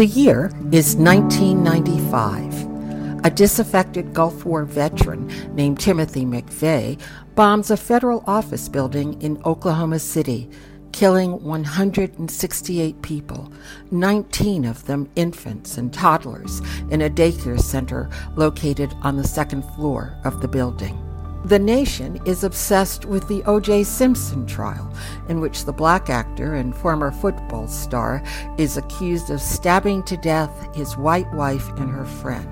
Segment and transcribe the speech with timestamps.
[0.00, 3.26] The year is 1995.
[3.26, 6.98] A disaffected Gulf War veteran named Timothy McVeigh
[7.34, 10.48] bombs a federal office building in Oklahoma City,
[10.92, 13.52] killing 168 people,
[13.90, 20.16] 19 of them infants and toddlers, in a daycare center located on the second floor
[20.24, 21.09] of the building.
[21.44, 23.84] The nation is obsessed with the O.J.
[23.84, 24.92] Simpson trial,
[25.28, 28.22] in which the black actor and former football star
[28.58, 32.48] is accused of stabbing to death his white wife and her friend.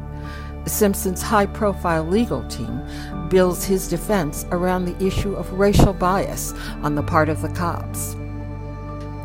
[0.69, 2.83] Simpson's high profile legal team
[3.29, 8.17] builds his defense around the issue of racial bias on the part of the cops.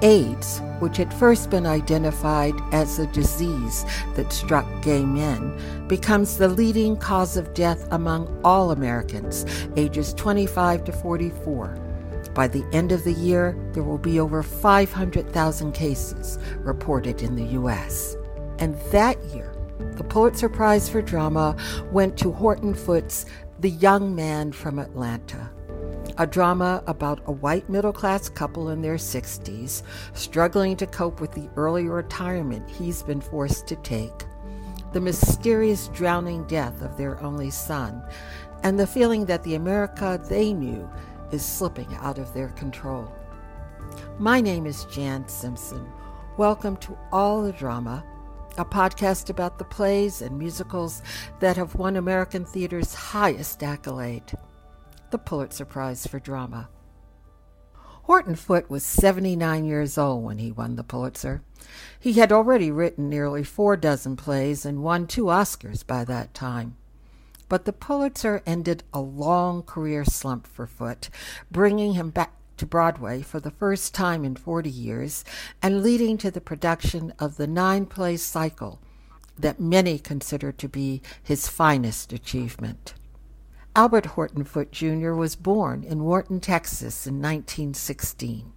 [0.03, 3.85] AIDS, which had first been identified as a disease
[4.15, 9.45] that struck gay men, becomes the leading cause of death among all Americans
[9.77, 11.79] ages 25 to 44.
[12.33, 17.45] By the end of the year, there will be over 500,000 cases reported in the
[17.53, 18.17] U.S.
[18.59, 19.53] And that year,
[19.95, 21.55] the Pulitzer Prize for Drama
[21.91, 23.25] went to Horton Foote's
[23.59, 25.49] The Young Man from Atlanta
[26.19, 29.81] a drama about a white middle class couple in their 60s
[30.13, 34.23] struggling to cope with the early retirement he's been forced to take,
[34.91, 38.03] the mysterious drowning death of their only son,
[38.61, 40.87] and the feeling that the America they knew
[41.31, 43.11] is slipping out of their control.
[44.19, 45.83] My name is Jan Simpson.
[46.37, 48.03] Welcome to All the Drama,
[48.59, 51.01] a podcast about the plays and musicals
[51.39, 54.31] that have won American theater's highest accolade
[55.13, 56.69] the Pulitzer Prize for Drama.
[57.75, 61.43] Horton Foote was 79 years old when he won the Pulitzer.
[61.99, 66.77] He had already written nearly four dozen plays and won two Oscars by that time.
[67.47, 71.11] But the Pulitzer ended a long career slump for Foote,
[71.51, 75.23] bringing him back to Broadway for the first time in 40 years
[75.61, 78.81] and leading to the production of the nine play cycle
[79.37, 82.95] that many consider to be his finest achievement.
[83.75, 85.13] Albert Horton Foote Jr.
[85.13, 88.53] was born in Wharton, Texas in 1916.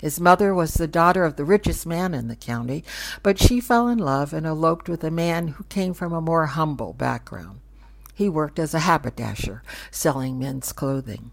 [0.00, 2.84] His mother was the daughter of the richest man in the county,
[3.24, 6.46] but she fell in love and eloped with a man who came from a more
[6.46, 7.58] humble background.
[8.14, 11.32] He worked as a haberdasher, selling men's clothing.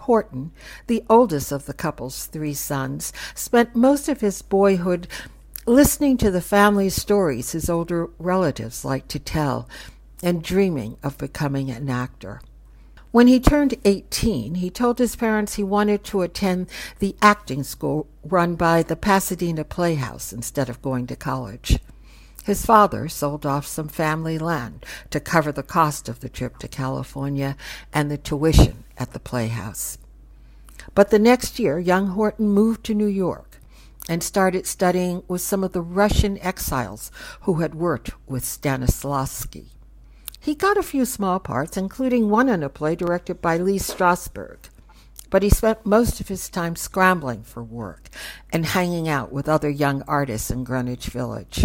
[0.00, 0.52] Horton,
[0.88, 5.08] the oldest of the couple's three sons, spent most of his boyhood
[5.64, 9.68] listening to the family stories his older relatives liked to tell
[10.22, 12.40] and dreaming of becoming an actor.
[13.10, 16.68] When he turned 18, he told his parents he wanted to attend
[16.98, 21.78] the acting school run by the Pasadena Playhouse instead of going to college.
[22.44, 26.68] His father sold off some family land to cover the cost of the trip to
[26.68, 27.56] California
[27.92, 29.98] and the tuition at the Playhouse.
[30.94, 33.60] But the next year, young Horton moved to New York
[34.08, 37.12] and started studying with some of the Russian exiles
[37.42, 39.66] who had worked with Stanislavski.
[40.42, 44.58] He got a few small parts, including one in a play directed by Lee Strasberg.
[45.30, 48.08] But he spent most of his time scrambling for work
[48.52, 51.64] and hanging out with other young artists in Greenwich Village.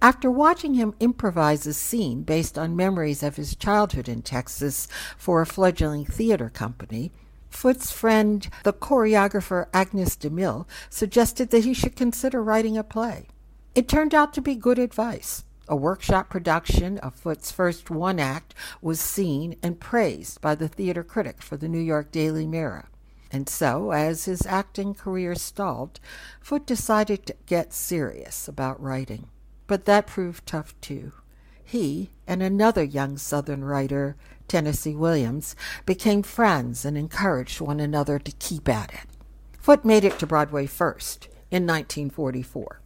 [0.00, 5.42] After watching him improvise a scene based on memories of his childhood in Texas for
[5.42, 7.12] a fledgling theater company,
[7.50, 13.26] Foote's friend, the choreographer Agnes DeMille, suggested that he should consider writing a play.
[13.74, 15.44] It turned out to be good advice.
[15.70, 21.04] A workshop production of Foote's first one act was seen and praised by the theater
[21.04, 22.88] critic for the New York Daily Mirror.
[23.30, 26.00] And so, as his acting career stalled,
[26.40, 29.28] Foote decided to get serious about writing.
[29.66, 31.12] But that proved tough too.
[31.62, 34.16] He and another young Southern writer,
[34.48, 35.54] Tennessee Williams,
[35.84, 39.06] became friends and encouraged one another to keep at it.
[39.60, 42.80] Foote made it to Broadway first in 1944.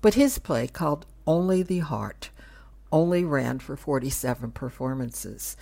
[0.00, 2.30] But his play, called only the Heart,
[2.92, 5.56] only ran for 47 performances.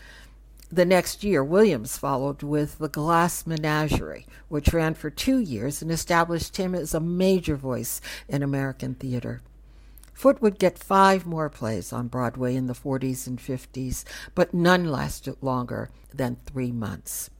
[0.71, 5.91] The next year, Williams followed with The Glass Menagerie, which ran for two years and
[5.91, 9.41] established him as a major voice in American theater.
[10.13, 14.05] Foote would get five more plays on Broadway in the 40s and 50s,
[14.35, 17.31] but none lasted longer than three months.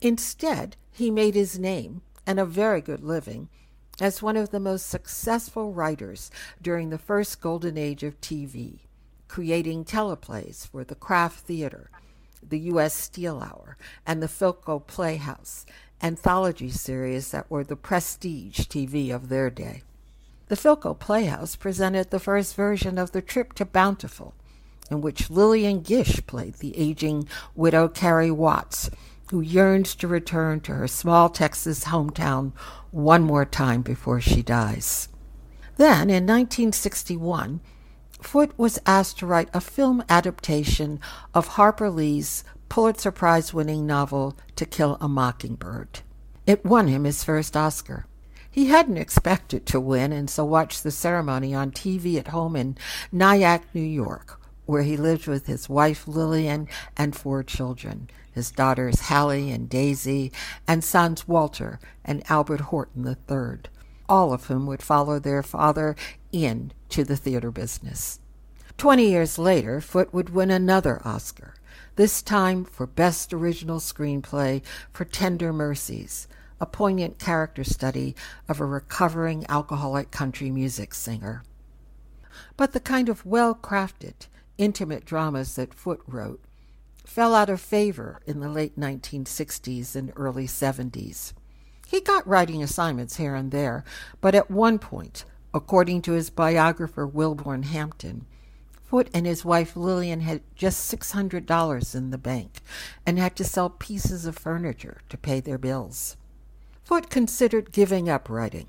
[0.00, 3.48] Instead, he made his name and a very good living
[4.00, 6.30] as one of the most successful writers
[6.62, 8.80] during the first golden age of TV,
[9.26, 11.90] creating teleplays for the Kraft Theater,
[12.42, 12.94] the U.S.
[12.94, 15.66] Steel Hour, and the Philco Playhouse,
[16.00, 19.82] anthology series that were the prestige TV of their day.
[20.46, 24.34] The Philco Playhouse presented the first version of The Trip to Bountiful,
[24.90, 28.88] in which Lillian Gish played the aging widow Carrie Watts
[29.30, 32.52] who yearns to return to her small Texas hometown
[32.90, 35.08] one more time before she dies.
[35.76, 37.60] Then, in 1961,
[38.20, 40.98] Foote was asked to write a film adaptation
[41.34, 46.00] of Harper Lee's Pulitzer Prize winning novel To Kill a Mockingbird.
[46.46, 48.06] It won him his first Oscar.
[48.50, 52.76] He hadn't expected to win, and so watched the ceremony on TV at home in
[53.12, 54.37] Nyack, New York,
[54.68, 60.30] where he lived with his wife Lillian and four children his daughters Hallie and Daisy,
[60.68, 63.62] and sons Walter and Albert Horton III,
[64.08, 65.96] all of whom would follow their father
[66.30, 68.20] into the theater business.
[68.76, 71.54] Twenty years later, Foote would win another Oscar,
[71.96, 74.62] this time for Best Original Screenplay
[74.92, 76.28] for Tender Mercies,
[76.60, 78.14] a poignant character study
[78.48, 81.42] of a recovering alcoholic country music singer.
[82.56, 86.40] But the kind of well crafted, intimate dramas that Foote wrote
[87.04, 91.32] fell out of favor in the late 1960s and early 70s.
[91.86, 93.82] He got writing assignments here and there,
[94.20, 95.24] but at one point,
[95.54, 98.26] according to his biographer Wilborn Hampton,
[98.84, 102.60] Foote and his wife Lillian had just $600 in the bank
[103.06, 106.16] and had to sell pieces of furniture to pay their bills.
[106.84, 108.68] Foote considered giving up writing,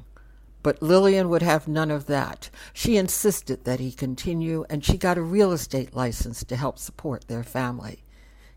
[0.61, 2.49] but Lillian would have none of that.
[2.73, 7.27] She insisted that he continue, and she got a real estate license to help support
[7.27, 8.03] their family.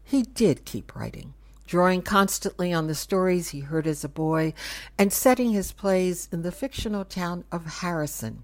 [0.03, 1.35] He did keep writing,
[1.67, 4.53] drawing constantly on the stories he heard as a boy
[4.99, 8.43] and setting his plays in the fictional town of Harrison,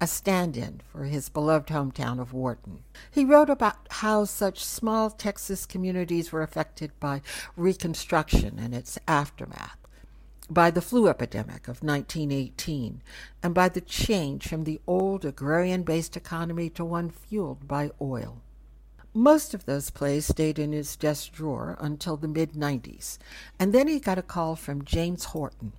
[0.00, 2.84] a stand in for his beloved hometown of Wharton.
[3.10, 7.22] He wrote about how such small Texas communities were affected by
[7.56, 9.77] Reconstruction and its aftermath,
[10.50, 13.02] by the flu epidemic of 1918,
[13.42, 18.40] and by the change from the old agrarian based economy to one fueled by oil.
[19.14, 23.18] Most of those plays stayed in his desk drawer until the mid 90s,
[23.58, 25.72] and then he got a call from James Houghton,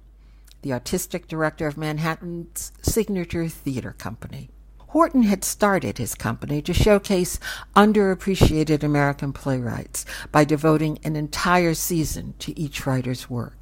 [0.61, 4.49] the artistic director of Manhattan's signature theater company.
[4.89, 7.39] Houghton had started his company to showcase
[7.75, 13.58] underappreciated American playwrights by devoting an entire season to each writer's work.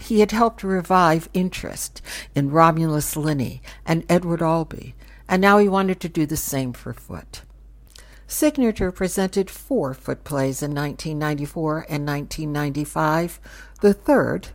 [0.00, 2.00] He had helped revive interest
[2.34, 4.94] in Romulus Linney and Edward Albee,
[5.28, 7.42] and now he wanted to do the same for Foote.
[8.26, 13.40] Signature presented four Foote plays in 1994 and 1995.
[13.82, 14.48] The third,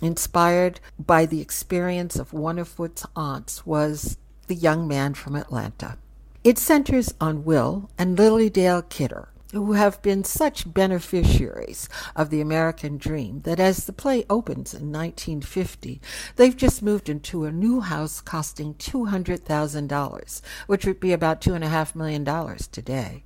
[0.00, 4.16] inspired by the experience of one of Foote's aunts, was
[4.46, 5.98] The Young Man from Atlanta.
[6.42, 12.42] It centers on Will and Lily Dale Kidder, who have been such beneficiaries of the
[12.42, 16.00] American dream that as the play opens in 1950,
[16.36, 22.24] they've just moved into a new house costing $200,000, which would be about $2.5 million
[22.70, 23.24] today.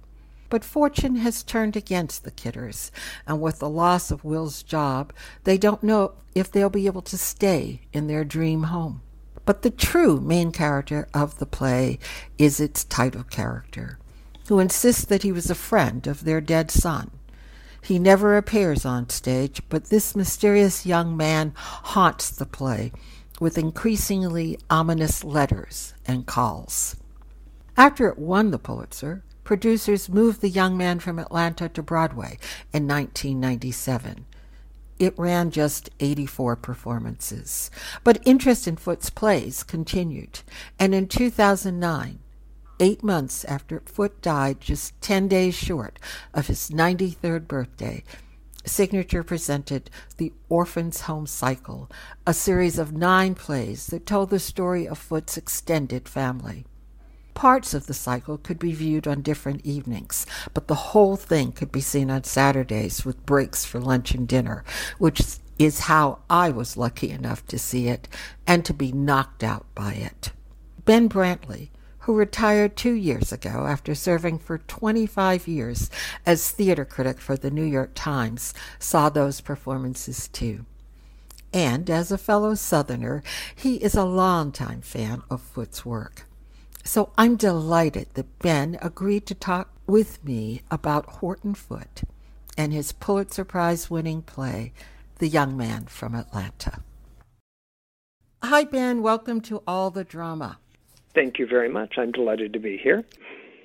[0.48, 2.92] But fortune has turned against the Kidders,
[3.26, 5.12] and with the loss of Will's job,
[5.44, 9.02] they don't know if they'll be able to stay in their dream home.
[9.44, 11.98] But the true main character of the play
[12.38, 13.98] is its title character
[14.50, 17.08] who insists that he was a friend of their dead son.
[17.84, 22.90] He never appears on stage, but this mysterious young man haunts the play
[23.38, 26.96] with increasingly ominous letters and calls.
[27.76, 32.36] After it won the Pulitzer, producers moved The Young Man from Atlanta to Broadway
[32.72, 34.26] in 1997.
[34.98, 37.70] It ran just 84 performances,
[38.02, 40.40] but interest in Foote's plays continued,
[40.76, 42.18] and in 2009,
[42.80, 45.98] eight months after Foote died, just 10 days short
[46.34, 48.02] of his 93rd birthday,
[48.64, 51.90] Signature presented The Orphan's Home Cycle,
[52.26, 56.66] a series of nine plays that told the story of Foote's extended family.
[57.32, 61.72] Parts of the cycle could be viewed on different evenings, but the whole thing could
[61.72, 64.62] be seen on Saturdays with breaks for lunch and dinner,
[64.98, 65.22] which
[65.58, 68.08] is how I was lucky enough to see it
[68.46, 70.32] and to be knocked out by it.
[70.84, 71.70] Ben Brantley,
[72.10, 75.88] who retired two years ago after serving for 25 years
[76.26, 80.66] as theater critic for the New York Times, saw those performances too.
[81.52, 83.22] And as a fellow Southerner,
[83.54, 86.26] he is a longtime fan of Foote's work.
[86.82, 92.02] So I'm delighted that Ben agreed to talk with me about Horton Foote
[92.58, 94.72] and his Pulitzer Prize winning play,
[95.18, 96.82] The Young Man from Atlanta.
[98.42, 99.00] Hi, Ben.
[99.00, 100.58] Welcome to All the Drama.
[101.14, 101.94] Thank you very much.
[101.98, 103.04] I'm delighted to be here.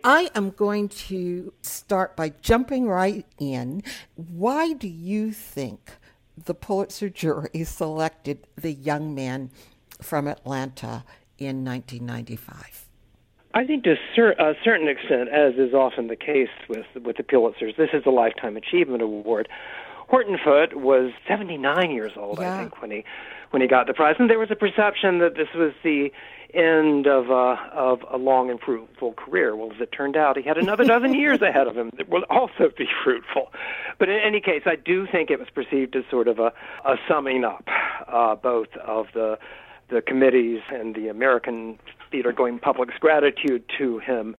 [0.04, 3.82] I am going to start by jumping right in.
[4.16, 5.92] Why do you think
[6.38, 9.52] the Pulitzer jury selected the young man
[10.02, 11.04] from Atlanta
[11.38, 12.88] in 1995?
[13.56, 13.96] I think to
[14.38, 18.10] a certain extent, as is often the case with with the Pulitzers, this is a
[18.10, 19.48] lifetime achievement award.
[20.08, 22.56] Horton Foote was 79 years old, yeah.
[22.56, 23.06] I think, when he
[23.52, 24.16] when he got the prize.
[24.20, 26.12] And there was a perception that this was the
[26.54, 29.56] end of a, of a long and fruitful career.
[29.56, 32.24] Well, as it turned out, he had another dozen years ahead of him that will
[32.30, 33.52] also be fruitful.
[33.98, 36.52] But in any case, I do think it was perceived as sort of a,
[36.86, 37.68] a summing up,
[38.08, 39.38] uh, both of the
[39.88, 41.78] the committees and the American
[42.10, 44.35] theater going public's gratitude to him.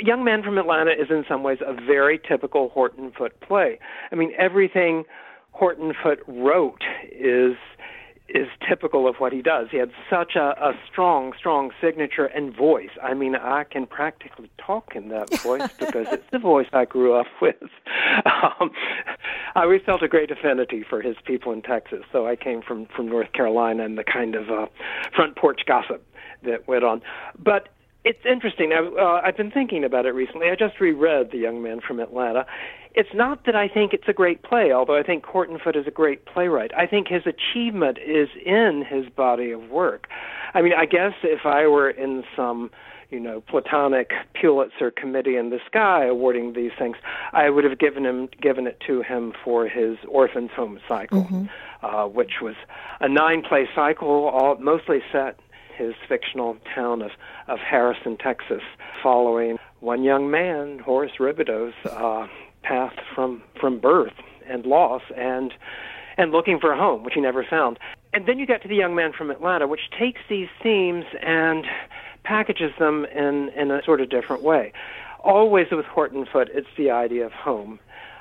[0.00, 3.78] Young Man from Atlanta is in some ways a very typical Horton Foote play.
[4.10, 5.04] I mean, everything
[5.52, 7.56] Horton Foote wrote is
[8.28, 9.68] is typical of what he does.
[9.70, 12.90] He had such a, a strong, strong signature and voice.
[13.00, 17.14] I mean, I can practically talk in that voice because it's the voice I grew
[17.14, 17.54] up with.
[18.24, 18.72] Um,
[19.54, 22.02] I always felt a great affinity for his people in Texas.
[22.10, 24.66] So I came from from North Carolina and the kind of uh,
[25.14, 26.04] front porch gossip
[26.42, 27.02] that went on.
[27.38, 27.68] But
[28.06, 28.72] it's interesting.
[28.72, 30.48] I've, uh, I've been thinking about it recently.
[30.48, 32.46] I just reread The Young Man from Atlanta.
[32.94, 35.88] It's not that I think it's a great play, although I think Horton Foote is
[35.88, 36.70] a great playwright.
[36.74, 40.06] I think his achievement is in his body of work.
[40.54, 42.70] I mean, I guess if I were in some
[43.10, 46.96] you know, platonic Pulitzer committee in the sky awarding these things,
[47.32, 51.44] I would have given him given it to him for his Orphans Home cycle, mm-hmm.
[51.86, 52.56] uh, which was
[53.00, 55.38] a nine play cycle, all mostly set
[55.76, 57.10] his fictional town of,
[57.48, 58.62] of Harrison, Texas,
[59.02, 62.26] following one young man, Horace Robedaux's uh,
[62.62, 64.14] path from, from birth
[64.48, 65.52] and loss and
[66.18, 67.78] and looking for a home, which he never found.
[68.14, 71.66] And then you get to the young man from Atlanta, which takes these themes and
[72.24, 74.72] packages them in, in a sort of different way.
[75.22, 77.78] Always with Horton Foote, it's the idea of home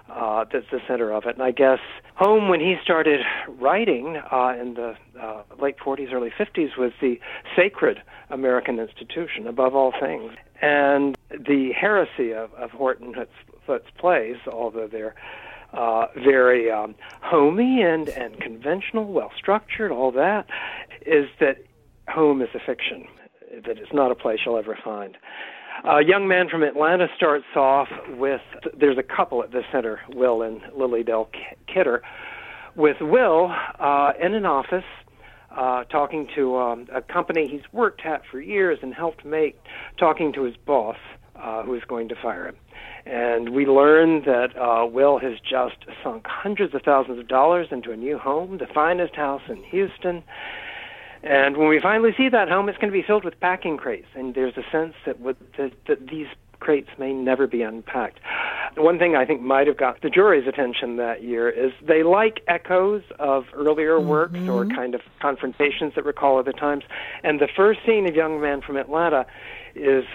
[0.09, 1.35] uh, that's the center of it.
[1.35, 1.79] And I guess
[2.15, 7.19] home, when he started writing uh, in the uh, late 40s, early 50s, was the
[7.55, 10.33] sacred American institution above all things.
[10.61, 13.13] And the heresy of, of Horton
[13.65, 15.15] Foote's plays, although they're
[15.73, 20.45] uh, very um, homey and, and conventional, well structured, all that,
[21.05, 21.57] is that
[22.07, 23.05] home is a fiction,
[23.65, 25.17] that it's not a place you'll ever find.
[25.87, 28.41] A young man from Atlanta starts off with
[28.75, 31.29] there's a couple at the center, Will and Lily Dale
[31.71, 32.01] Kidder,
[32.75, 34.83] with Will uh, in an office
[35.55, 39.61] uh, talking to um, a company he's worked at for years and helped make,
[39.99, 40.97] talking to his boss
[41.35, 42.55] uh, who is going to fire him.
[43.05, 47.91] And we learn that uh, Will has just sunk hundreds of thousands of dollars into
[47.91, 50.23] a new home, the finest house in Houston.
[51.25, 54.07] And when we finally see that home, it's going to be filled with packing crates,
[54.13, 56.27] and there's a sense that, with, that, that these
[56.59, 58.19] crates may never be unpacked.
[58.77, 62.41] One thing I think might have got the jury's attention that year is they like
[62.47, 64.07] echoes of earlier mm-hmm.
[64.07, 66.83] works or kind of confrontations that recall other times.
[67.23, 69.25] And the first scene of Young Man from Atlanta
[69.73, 70.05] is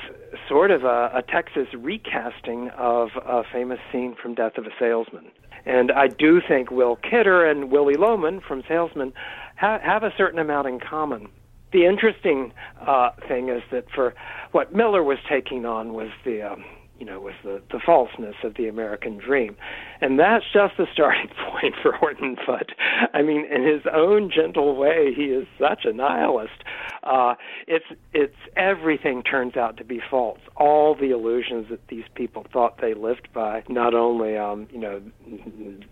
[0.48, 5.26] sort of a, a Texas recasting of a famous scene from Death of a Salesman.
[5.66, 9.12] And I do think Will Kidder and Willy Loman from Salesman
[9.60, 11.28] ha- have a certain amount in common.
[11.72, 12.52] The interesting
[12.84, 14.14] uh, thing is that for
[14.52, 16.64] what Miller was taking on was the um,
[17.00, 19.56] you know, was the, the falseness of the American dream.
[20.02, 22.72] And that's just the starting point for Horton Foote.
[23.14, 26.62] I mean, in his own gentle way, he is such a nihilist.
[27.02, 27.34] Uh,
[27.66, 30.40] it's, it's everything turns out to be false.
[30.56, 35.00] All the illusions that these people thought they lived by, not only, um, you know,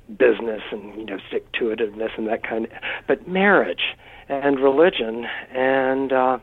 [0.08, 2.70] business and, you know, stick to itiveness and that kind of,
[3.06, 3.96] but marriage
[4.28, 5.24] and religion
[5.54, 6.38] and, uh,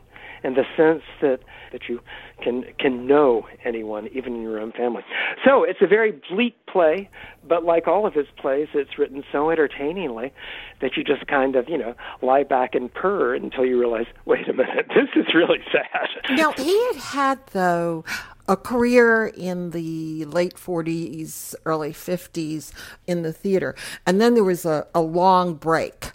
[0.46, 1.40] and the sense that
[1.72, 2.00] that you
[2.40, 5.02] can can know anyone, even in your own family.
[5.44, 7.10] So it's a very bleak play,
[7.46, 10.32] but like all of his plays, it's written so entertainingly
[10.80, 14.48] that you just kind of you know lie back and purr until you realize, wait
[14.48, 16.36] a minute, this is really sad.
[16.36, 18.04] Now he had had though
[18.48, 22.72] a career in the late 40s, early 50s
[23.08, 23.74] in the theater.
[24.06, 26.12] And then there was a, a long break.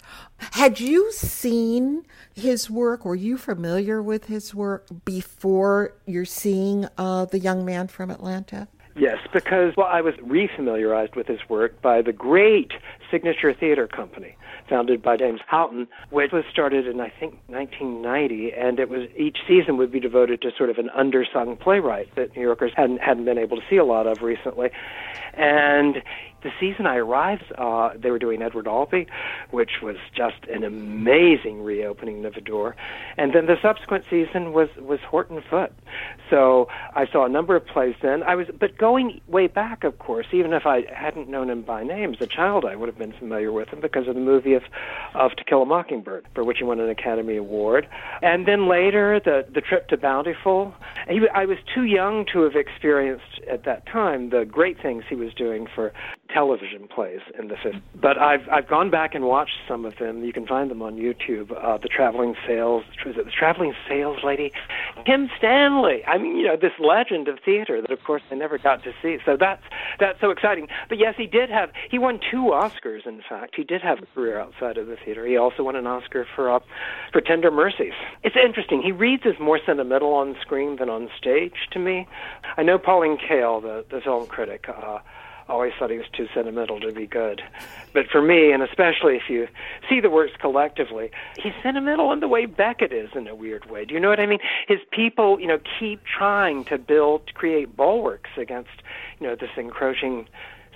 [0.50, 3.04] Had you seen his work?
[3.04, 8.68] Were you familiar with his work before you're seeing uh, The Young Man from Atlanta?
[8.94, 12.72] Yes, because well, I was refamiliarized with his work by the great
[13.12, 14.34] Signature Theater Company,
[14.68, 19.38] founded by James Houghton, which was started in I think 1990, and it was each
[19.46, 23.26] season would be devoted to sort of an undersung playwright that New Yorkers hadn't hadn't
[23.26, 24.70] been able to see a lot of recently,
[25.34, 26.02] and
[26.42, 29.06] the season I arrived, uh, they were doing Edward Albee,
[29.50, 32.74] which was just an amazing reopening of a door.
[33.16, 35.72] And then the subsequent season was was Horton Foote.
[36.30, 38.22] So I saw a number of plays then.
[38.22, 41.84] I was, but going way back, of course, even if I hadn't known him by
[41.84, 44.54] name as a child, I would have been familiar with him because of the movie
[44.54, 44.62] of
[45.14, 47.88] of To Kill a Mockingbird, for which he won an Academy Award.
[48.22, 50.74] And then later, the the trip to Bountiful.
[51.08, 55.16] He, I was too young to have experienced at that time the great things he
[55.16, 55.92] was doing for
[56.32, 57.80] television plays in the 50s.
[58.00, 60.24] But I've I've gone back and watched some of them.
[60.24, 61.52] You can find them on YouTube.
[61.52, 64.52] Uh, the Traveling Sales, is it the Traveling Sales Lady,
[65.04, 66.04] Kim Stanley.
[66.06, 68.92] I mean, you know, this legend of theater that, of course, I never got to
[69.02, 69.18] see.
[69.24, 69.62] So that's
[69.98, 70.68] that's so exciting.
[70.88, 73.06] But yes, he did have he won two Oscars.
[73.06, 75.26] In fact, he did have a career outside of the theater.
[75.26, 76.60] He also won an Oscar for uh,
[77.12, 77.94] for Tender Mercies.
[78.22, 78.82] It's interesting.
[78.82, 82.06] He reads as more sentimental on screen than on stage to me.
[82.56, 84.66] I know Pauline Kael, the the film critic.
[84.68, 84.98] Uh,
[85.52, 87.42] always thought he was too sentimental to be good.
[87.92, 89.46] But for me, and especially if you
[89.88, 93.84] see the works collectively, he's sentimental in the way Beckett is in a weird way.
[93.84, 94.40] Do you know what I mean?
[94.66, 98.70] His people, you know, keep trying to build, create bulwarks against,
[99.20, 100.26] you know, this encroaching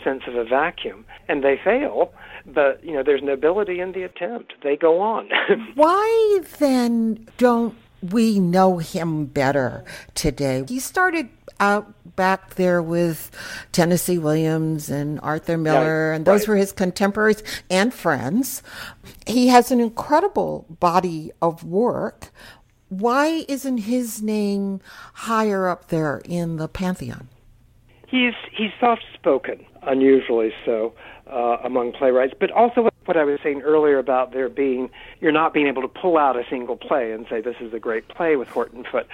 [0.04, 2.12] sense of a vacuum, and they fail.
[2.44, 4.52] But you know, there's nobility in the attempt.
[4.62, 5.30] They go on.
[5.74, 7.76] Why then don't
[8.12, 9.84] we know him better
[10.14, 10.64] today?
[10.68, 11.28] He started
[11.60, 13.30] out back there with
[13.72, 16.48] Tennessee Williams and Arthur Miller, yeah, and those right.
[16.48, 18.62] were his contemporaries and friends.
[19.26, 22.30] He has an incredible body of work.
[22.88, 24.80] Why isn't his name
[25.12, 27.28] higher up there in the pantheon?
[28.06, 30.94] He's he's soft spoken, unusually so
[31.30, 34.90] uh, among playwrights, but also what I was saying earlier about there being
[35.20, 37.78] you're not being able to pull out a single play and say this is a
[37.78, 39.06] great play with Horton Foote.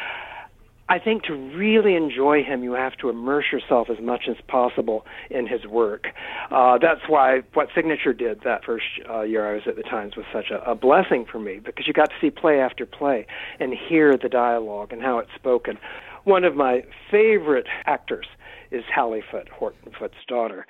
[0.88, 5.07] I think to really enjoy him, you have to immerse yourself as much as possible
[5.31, 6.09] in his work.
[6.50, 10.16] Uh, that's why what Signature did that first uh, year I was at the Times
[10.16, 13.26] was such a, a blessing for me because you got to see play after play
[13.59, 15.78] and hear the dialogue and how it's spoken.
[16.25, 18.26] One of my favorite actors
[18.71, 20.66] is Hallie Foote, Horton Foote's daughter,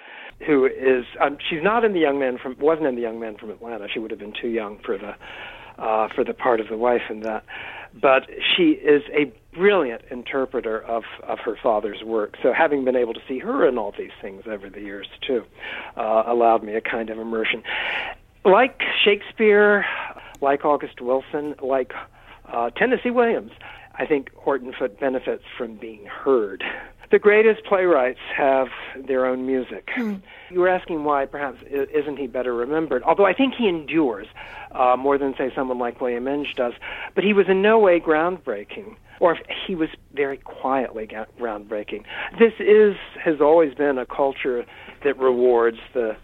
[0.46, 3.36] who is um, she's not in the young man from wasn't in the young man
[3.36, 3.86] from Atlanta.
[3.92, 5.14] She would have been too young for the
[5.82, 7.44] uh, for the part of the wife in that
[8.00, 12.36] but she is a brilliant interpreter of, of her father's work.
[12.42, 15.44] So having been able to see her in all these things over the years too,
[15.96, 17.62] uh, allowed me a kind of immersion.
[18.44, 19.84] Like Shakespeare,
[20.40, 21.92] like August Wilson, like
[22.46, 23.52] uh, Tennessee Williams,
[23.94, 26.64] I think Horton Foote benefits from being heard
[27.12, 29.90] the greatest playwrights have their own music.
[29.94, 30.14] Hmm.
[30.50, 33.02] You were asking why perhaps isn't he better remembered?
[33.04, 34.26] Although I think he endures
[34.72, 36.72] uh, more than say someone like William Inge does.
[37.14, 42.04] But he was in no way groundbreaking, or he was very quietly groundbreaking.
[42.38, 44.64] This is has always been a culture
[45.04, 46.16] that rewards the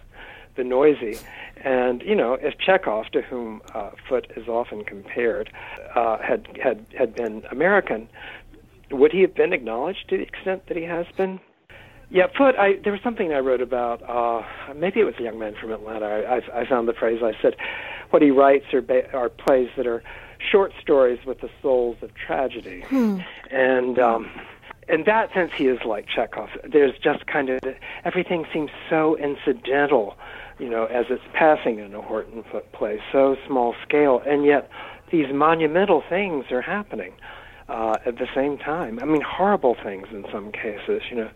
[0.56, 1.18] the noisy.
[1.64, 5.50] And you know, if Chekhov, to whom uh, Foote is often compared,
[5.94, 8.08] uh, had had had been American,
[8.90, 11.40] would he have been acknowledged to the extent that he has been?
[12.10, 12.56] Yeah, Foote.
[12.56, 14.02] I, there was something I wrote about.
[14.08, 14.42] Uh,
[14.74, 16.06] maybe it was a young man from Atlanta.
[16.06, 17.20] I, I, I found the phrase.
[17.22, 17.54] I said,
[18.10, 20.02] "What he writes are, ba- are plays that are
[20.50, 23.18] short stories with the souls of tragedy," hmm.
[23.50, 24.30] and um,
[24.88, 26.48] in that sense, he is like Chekhov.
[26.66, 27.60] There's just kind of
[28.06, 30.16] everything seems so incidental,
[30.58, 34.70] you know, as it's passing in a Horton Foote play, so small scale, and yet
[35.10, 37.12] these monumental things are happening
[37.68, 38.98] uh, at the same time.
[39.00, 41.30] I mean, horrible things in some cases, you know.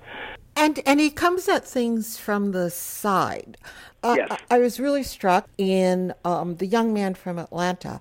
[0.57, 3.57] And and he comes at things from the side.
[4.03, 4.41] Uh, yes.
[4.51, 8.01] I, was really struck in um, the young man from Atlanta,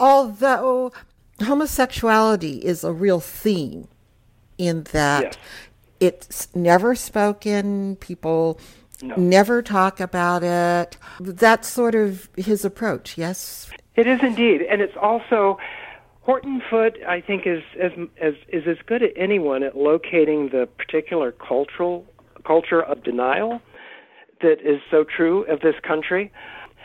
[0.00, 0.90] although
[1.42, 3.88] homosexuality is a real theme
[4.56, 5.36] in that yes.
[6.00, 7.96] it's never spoken.
[7.96, 8.58] People
[9.02, 9.14] no.
[9.16, 10.96] never talk about it.
[11.20, 13.18] That's sort of his approach.
[13.18, 13.70] Yes.
[13.94, 15.58] It is indeed, and it's also
[16.28, 20.68] Horton Foote, I think, is as, as is as good as anyone at locating the
[20.76, 22.04] particular cultural
[22.46, 23.62] culture of denial
[24.42, 26.30] that is so true of this country.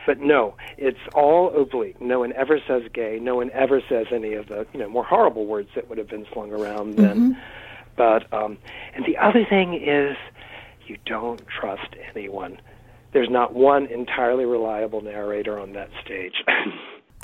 [0.05, 1.99] But no, it's all oblique.
[1.99, 3.19] No one ever says gay.
[3.21, 6.07] No one ever says any of the you know more horrible words that would have
[6.07, 7.33] been slung around then.
[7.33, 7.39] Mm-hmm.
[7.97, 8.57] But um,
[8.95, 10.15] and the other thing is,
[10.87, 12.61] you don't trust anyone.
[13.11, 16.45] There's not one entirely reliable narrator on that stage.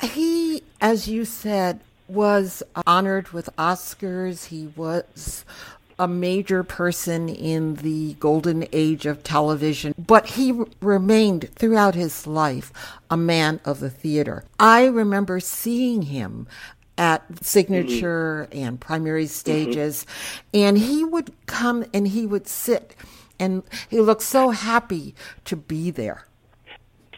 [0.02, 1.80] he, as you said,
[2.10, 4.46] was honored with Oscars.
[4.46, 5.44] He was
[5.98, 12.72] a major person in the golden age of television, but he remained throughout his life
[13.10, 14.44] a man of the theater.
[14.58, 16.46] I remember seeing him
[16.96, 18.64] at signature mm-hmm.
[18.64, 20.64] and primary stages, mm-hmm.
[20.66, 22.94] and he would come and he would sit
[23.38, 25.14] and he looked so happy
[25.46, 26.26] to be there.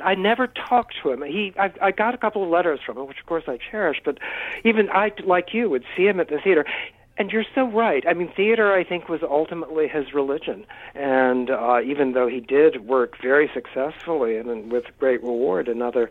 [0.03, 1.23] I never talked to him.
[1.23, 4.01] He, I, I got a couple of letters from him, which of course I cherish.
[4.05, 4.19] But
[4.65, 6.65] even I, like you, would see him at the theater.
[7.19, 8.05] And you're so right.
[8.09, 10.65] I mean, theater, I think, was ultimately his religion.
[10.95, 16.11] And uh, even though he did work very successfully and, with great reward in other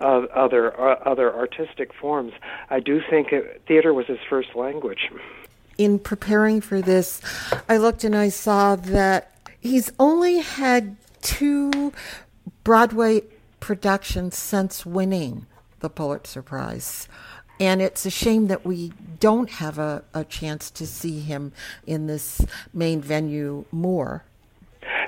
[0.00, 2.32] uh, other uh, other artistic forms,
[2.68, 5.10] I do think it, theater was his first language.
[5.78, 7.22] In preparing for this,
[7.68, 11.92] I looked and I saw that he's only had two
[12.64, 13.22] Broadway
[13.62, 15.46] productions since winning
[15.78, 17.08] the Pulitzer Prize.
[17.60, 21.52] And it's a shame that we don't have a, a chance to see him
[21.86, 22.44] in this
[22.74, 24.24] main venue more.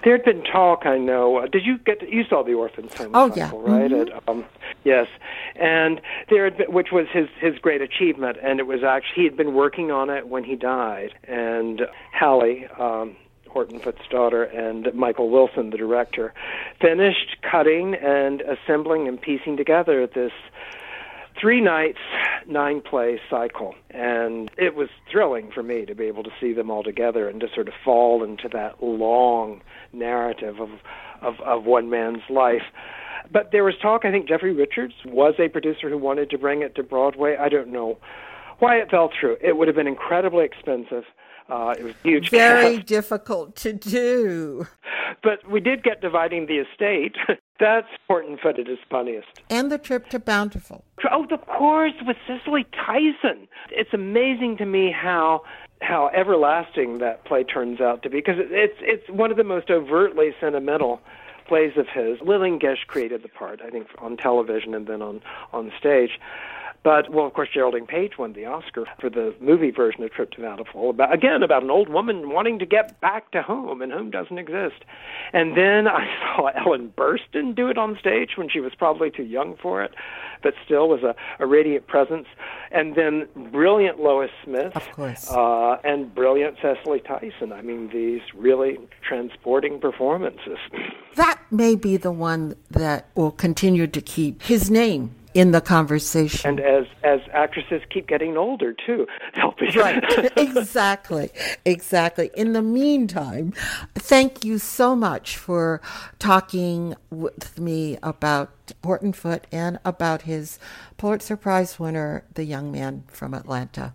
[0.05, 1.39] There had been talk, I know.
[1.39, 1.99] Uh, did you get?
[1.99, 3.51] To, you saw the Orphans Home oh, yeah.
[3.55, 3.91] right?
[3.91, 4.17] Mm-hmm.
[4.17, 4.45] At, um,
[4.85, 5.09] yes,
[5.57, 9.25] and there had been, which was his his great achievement, and it was actually he
[9.25, 12.67] had been working on it when he died, and Hallie.
[12.79, 13.17] Um,
[13.55, 16.35] Horton daughter and Michael Wilson, the director,
[16.81, 20.33] finished cutting and assembling and piecing together this
[21.41, 21.99] three nights,
[22.49, 23.77] nine play cycle.
[23.91, 27.39] And it was thrilling for me to be able to see them all together and
[27.41, 29.63] to sort of fall into that long
[29.93, 30.71] narrative of,
[31.23, 32.63] of, of one man's life.
[33.33, 36.63] But there was talk, I think Jeffrey Richards was a producer who wanted to bring
[36.63, 37.37] it to Broadway.
[37.39, 37.99] I don't know
[38.59, 39.37] why it fell through.
[39.41, 41.05] It would have been incredibly expensive.
[41.49, 42.31] Uh, it was huge.
[42.31, 42.87] Very cast.
[42.87, 44.67] difficult to do.
[45.23, 47.17] But we did get dividing the estate.
[47.61, 49.29] That's important, Foote at his funniest.
[49.49, 50.85] And the trip to Bountiful.
[51.11, 53.47] Oh, of course, with Cicely Tyson.
[53.71, 55.43] It's amazing to me how
[55.83, 59.71] how everlasting that play turns out to be because it's it's one of the most
[59.71, 61.01] overtly sentimental
[61.47, 62.19] plays of his.
[62.23, 65.21] Lillian Gish created the part, I think, on television and then on
[65.53, 66.19] on stage.
[66.85, 70.31] But well, of course, Geraldine Page won the Oscar for the movie version of Trip
[70.33, 70.91] to Bountiful.
[70.91, 74.37] About again about an old woman wanting to get back to home, and home doesn't
[74.37, 74.85] exist.
[75.33, 79.23] And then I saw Ellen Burstyn do it on stage when she was probably too
[79.23, 79.95] young for it,
[80.43, 82.27] but still was a, a radiant presence.
[82.71, 87.51] And then brilliant Lois Smith, of course, uh, and brilliant Cicely Tyson.
[87.51, 90.59] I mean, these really transporting performances.
[91.15, 96.49] That may be the one that will continue to keep his name in the conversation.
[96.49, 100.03] And as as actresses keep getting older too, they'll be right.
[100.37, 101.31] exactly,
[101.65, 102.31] exactly.
[102.35, 103.53] In the meantime,
[103.95, 105.83] thank you so much for
[106.19, 110.59] talking with me about Horton Foote and about his
[110.97, 113.93] Pulitzer Prize winner, the young man from Atlanta.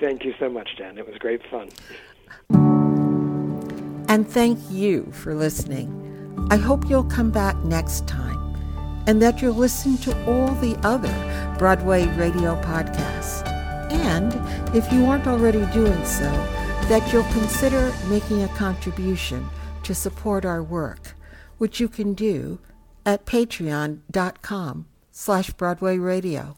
[0.00, 0.98] Thank you so much, Dan.
[0.98, 1.68] It was great fun.
[4.08, 6.02] And thank you for listening.
[6.50, 8.45] I hope you'll come back next time
[9.06, 11.12] and that you'll listen to all the other
[11.58, 13.46] Broadway radio podcasts.
[13.90, 14.34] And
[14.74, 16.30] if you aren't already doing so,
[16.88, 19.48] that you'll consider making a contribution
[19.82, 21.14] to support our work,
[21.58, 22.58] which you can do
[23.04, 26.56] at patreon.com slash Broadway Radio.